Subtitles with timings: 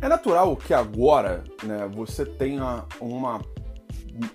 [0.00, 3.40] É natural que agora né, você tenha uma,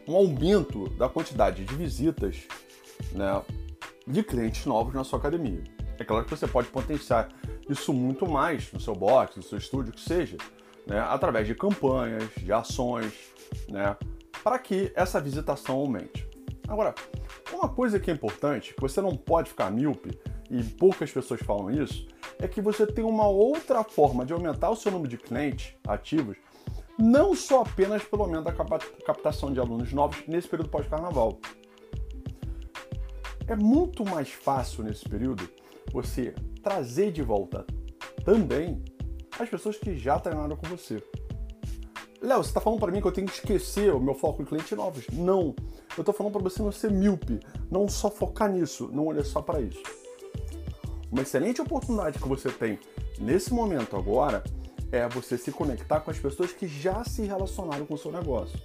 [0.07, 2.47] um aumento da quantidade de visitas
[3.11, 3.41] né,
[4.07, 5.63] de clientes novos na sua academia.
[5.99, 7.29] É claro que você pode potenciar
[7.69, 10.37] isso muito mais no seu box, no seu estúdio, que seja,
[10.87, 13.13] né, através de campanhas, de ações,
[13.69, 13.95] né,
[14.43, 16.27] para que essa visitação aumente.
[16.67, 16.95] Agora,
[17.53, 20.19] uma coisa que é importante, que você não pode ficar míope,
[20.49, 22.07] e poucas pessoas falam isso,
[22.41, 26.37] é que você tem uma outra forma de aumentar o seu número de clientes ativos,
[26.97, 28.53] não só apenas pelo aumento da
[29.05, 31.39] captação de alunos novos nesse período pós-carnaval.
[33.47, 35.47] É muito mais fácil nesse período
[35.93, 37.65] você trazer de volta
[38.25, 38.83] também
[39.39, 41.03] as pessoas que já treinaram com você.
[42.21, 44.45] Léo, você está falando para mim que eu tenho que esquecer o meu foco em
[44.45, 45.07] clientes novos?
[45.11, 45.55] Não.
[45.97, 49.41] Eu estou falando para você não ser míope, não só focar nisso, não olhar só
[49.41, 49.81] para isso.
[51.11, 52.79] Uma excelente oportunidade que você tem
[53.19, 54.41] nesse momento agora
[54.93, 58.57] é você se conectar com as pessoas que já se relacionaram com o seu negócio,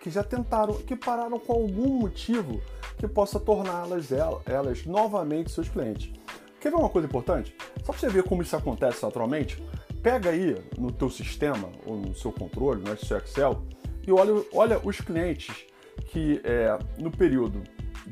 [0.00, 2.60] que já tentaram, que pararam com algum motivo
[2.98, 4.08] que possa torná-las
[4.44, 6.12] elas novamente seus clientes.
[6.60, 7.54] Quer ver uma coisa importante?
[7.84, 9.62] Só para você ver como isso acontece naturalmente,
[10.02, 13.62] pega aí no teu sistema ou no seu controle, no seu Excel,
[14.04, 15.64] e olha, olha os clientes
[16.06, 17.62] que é, no período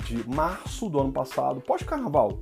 [0.04, 2.38] de março do ano passado, pós-carnaval,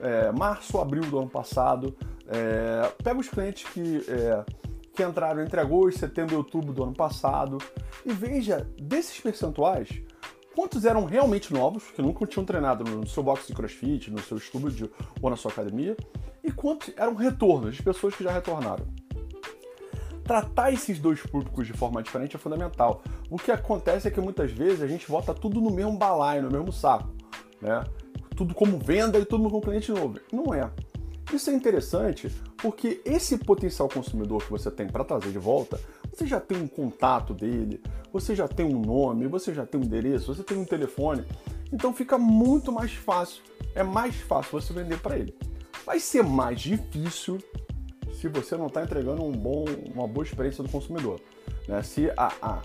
[0.00, 1.96] é, março, abril do ano passado.
[2.26, 4.44] É, pega os clientes que, é,
[4.94, 7.58] que entraram entre agosto, setembro e outubro do ano passado
[8.04, 10.02] e veja desses percentuais
[10.54, 14.36] quantos eram realmente novos, que nunca tinham treinado no seu box de crossfit, no seu
[14.36, 15.96] estúdio ou na sua academia,
[16.42, 18.86] e quantos eram retornos de pessoas que já retornaram.
[20.22, 23.02] Tratar esses dois públicos de forma diferente é fundamental.
[23.28, 26.50] O que acontece é que muitas vezes a gente bota tudo no mesmo balaio, no
[26.50, 27.10] mesmo saco.
[27.60, 27.84] Né?
[28.36, 30.18] Tudo como venda e tudo como cliente novo.
[30.32, 30.70] Não é.
[31.32, 35.80] Isso é interessante porque esse potencial consumidor que você tem para trazer de volta,
[36.12, 37.82] você já tem um contato dele,
[38.12, 41.24] você já tem um nome, você já tem um endereço, você tem um telefone.
[41.72, 43.42] Então fica muito mais fácil,
[43.74, 45.34] é mais fácil você vender para ele.
[45.84, 47.38] Vai ser mais difícil
[48.12, 49.64] se você não está entregando um bom,
[49.94, 51.20] uma boa experiência do consumidor.
[51.66, 51.82] Né?
[51.82, 52.62] Se a, a,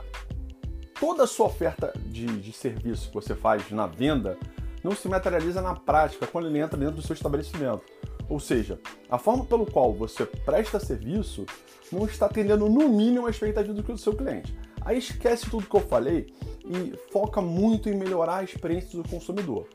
[1.00, 4.38] toda a sua oferta de, de serviço que você faz na venda
[4.84, 7.84] não se materializa na prática quando ele entra dentro do seu estabelecimento.
[8.28, 8.80] Ou seja,
[9.10, 11.46] a forma pelo qual você presta serviço
[11.92, 14.58] não está atendendo no mínimo a expectativa do seu cliente.
[14.82, 16.28] Aí esquece tudo que eu falei
[16.66, 19.68] e foca muito em melhorar a experiência do consumidor.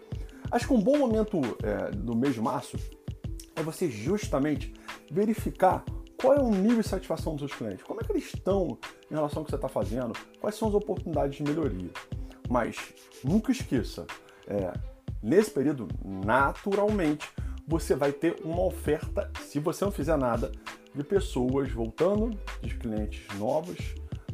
[0.50, 2.76] Acho que um bom momento é, do mês de março
[3.56, 4.72] é você justamente
[5.10, 5.84] verificar
[6.16, 8.78] qual é o nível de satisfação dos seus clientes, como é que eles estão
[9.10, 11.90] em relação ao que você está fazendo, quais são as oportunidades de melhoria.
[12.48, 12.76] Mas
[13.22, 14.06] nunca esqueça,
[14.46, 14.72] é,
[15.24, 17.26] Nesse período, naturalmente,
[17.66, 20.52] você vai ter uma oferta, se você não fizer nada,
[20.94, 23.78] de pessoas voltando, de clientes novos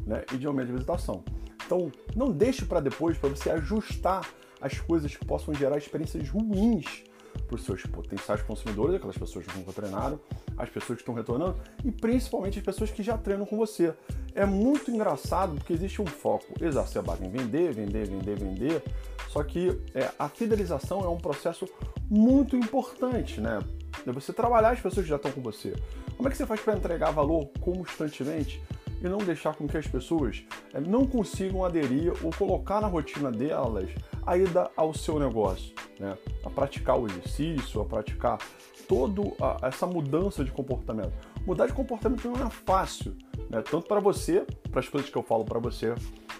[0.05, 1.23] né, e de aumento de visitação.
[1.65, 4.29] Então, não deixe para depois para você ajustar
[4.59, 7.05] as coisas que possam gerar experiências ruins
[7.47, 10.19] para os seus potenciais consumidores, aquelas pessoas que nunca treinaram,
[10.57, 13.93] as pessoas que estão retornando e principalmente as pessoas que já treinam com você.
[14.35, 18.83] É muito engraçado porque existe um foco exacerbado em vender, vender, vender, vender,
[19.31, 21.65] só que é, a fidelização é um processo
[22.09, 23.59] muito importante, né?
[24.05, 25.73] É você trabalhar as pessoas que já estão com você.
[26.17, 28.61] Como é que você faz para entregar valor constantemente
[29.01, 30.43] e não deixar com que as pessoas
[30.73, 33.89] é, não consigam aderir ou colocar na rotina delas
[34.27, 36.17] a ida ao seu negócio, né?
[36.43, 38.37] A praticar o exercício, a praticar
[38.85, 39.21] toda
[39.61, 41.13] essa mudança de comportamento.
[41.45, 43.15] Mudar de comportamento não é fácil,
[43.49, 43.61] né?
[43.61, 45.95] Tanto para você, para as coisas que eu falo para você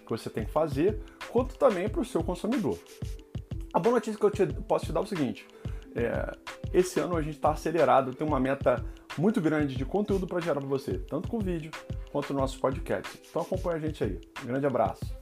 [0.06, 1.02] que você tem que fazer,
[1.32, 2.78] quanto também para o seu consumidor.
[3.74, 5.48] A boa notícia que eu te, posso te dar é o seguinte:
[5.96, 6.32] é,
[6.74, 8.84] esse ano a gente está acelerado, tem uma meta
[9.18, 11.72] muito grande de conteúdo para gerar para você, tanto com vídeo
[12.12, 13.20] quanto no nosso podcast.
[13.30, 14.20] Então acompanha a gente aí.
[14.44, 15.21] Um grande abraço.